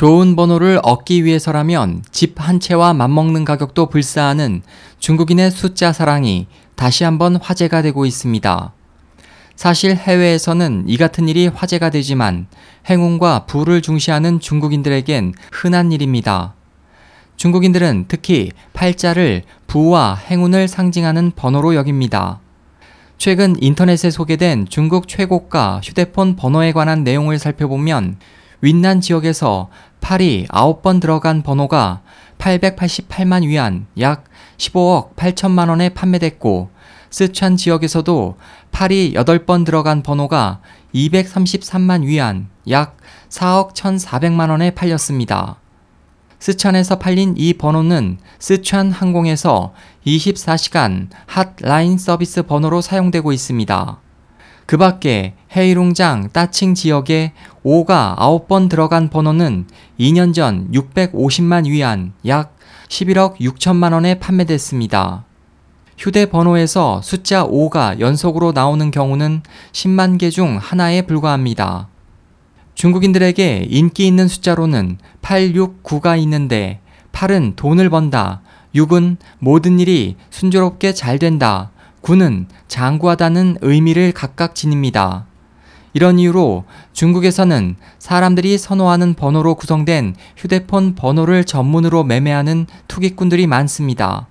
[0.00, 4.62] 좋은 번호를 얻기 위해서라면 집 한 채와 맞먹는 가격도 불사하는
[4.98, 8.72] 중국인의 숫자 사랑이 다시 한번 화제가 되고 있습니다.
[9.56, 12.46] 사실 해외에서는 이 같은 일이 화제가 되지만
[12.88, 16.54] 행운과 부를 중시하는 중국인들에겐 흔한 일입니다.
[17.36, 22.40] 중국인들은 특히 팔자를 부와 행운을 상징하는 번호로 여깁니다.
[23.18, 28.16] 최근 인터넷에 소개된 중국 최고가 휴대폰 번호에 관한 내용을 살펴보면
[28.62, 29.68] 윈난 지역에서
[30.00, 32.02] 8이 9번 들어간 번호가
[32.38, 34.24] 888만 위안 약
[34.56, 36.70] 15억 8천만 원에 판매됐고
[37.10, 38.36] 스촨 지역에서도
[38.72, 40.60] 8이 8번 들어간 번호가
[40.94, 42.96] 233만 위안 약
[43.28, 45.56] 4억 1,400만 원에 팔렸습니다.
[46.38, 49.74] 스촨에서 팔린 이 번호는 스촨 항공에서
[50.06, 54.00] 24시간 핫라인 서비스 번호로 사용되고 있습니다.
[54.64, 57.32] 그 밖에 헤이룽장 따칭 지역에
[57.64, 59.66] 5가 9번 들어간 번호는
[59.98, 62.56] 2년 전 650만 위안 약
[62.88, 65.24] 11억 6천만 원에 판매됐습니다.
[65.98, 69.42] 휴대번호에서 숫자 5가 연속으로 나오는 경우는
[69.72, 71.88] 10만 개 중 하나에 불과합니다.
[72.74, 76.80] 중국인들에게 인기 있는 숫자로는 8, 6, 9가 있는데
[77.12, 78.40] 8은 돈을 번다,
[78.74, 81.70] 6은 모든 일이 순조롭게 잘 된다,
[82.02, 85.26] 9는 장구하다는 의미를 각각 지닙니다.
[85.92, 94.28] 이런 이유로 중국에서는 사람들이 선호하는 번호로 구성된 휴대폰 번호를 전문으로 매매하는 투기꾼들이 많습니다.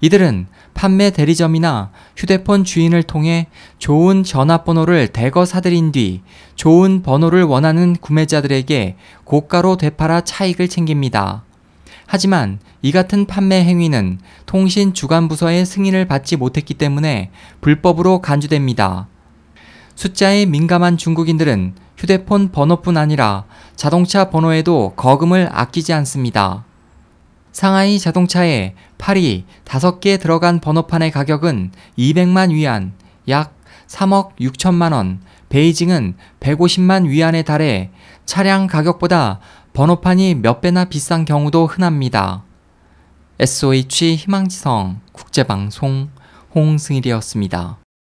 [0.00, 6.22] 이들은 판매 대리점이나 휴대폰 주인을 통해 좋은 전화번호를 대거 사들인 뒤
[6.54, 11.42] 좋은 번호를 원하는 구매자들에게 고가로 되팔아 차익을 챙깁니다.
[12.06, 17.30] 하지만 이 같은 판매 행위는 통신 주관부서의 승인을 받지 못했기 때문에
[17.60, 19.08] 불법으로 간주됩니다.
[19.98, 26.64] 숫자에 민감한 중국인들은 휴대폰 번호뿐 아니라 자동차 번호에도 거금을 아끼지 않습니다.
[27.50, 32.92] 상하이 자동차에 8이 5개 들어간 번호판의 가격은 200만 위안,
[33.28, 33.58] 약
[33.88, 37.90] 3억 6천만 원, 베이징은 150만 위안에 달해
[38.24, 39.40] 차량 가격보다
[39.72, 42.44] 번호판이 몇 배나 비싼 경우도 흔합니다.
[43.40, 46.10] SOH 희망지성 국제방송
[46.54, 47.78] 홍승일이었습니다.